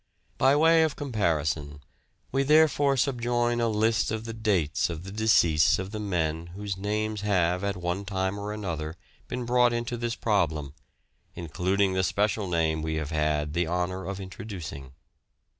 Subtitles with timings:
[0.39, 1.79] By way of comparison
[2.31, 6.75] we therefore subjoin a list of the dates of the decease of the men whose
[6.75, 8.95] names have at one time or another
[9.27, 10.73] been brought into this problem,
[11.35, 14.93] including the special name we have had the honour of introducing.